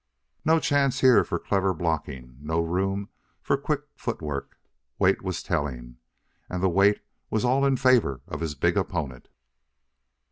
No 0.43 0.59
chance 0.59 1.01
here 1.01 1.23
for 1.23 1.37
clever 1.37 1.75
blocking, 1.75 2.37
no 2.41 2.59
room 2.59 3.09
for 3.39 3.55
quick 3.55 3.81
foot 3.95 4.19
work; 4.19 4.57
weight 4.97 5.21
was 5.21 5.43
telling, 5.43 5.97
and 6.49 6.63
the 6.63 6.69
weight 6.69 7.01
was 7.29 7.45
all 7.45 7.63
in 7.67 7.77
favor 7.77 8.21
of 8.27 8.39
his 8.39 8.55
big 8.55 8.77
opponent. 8.77 9.27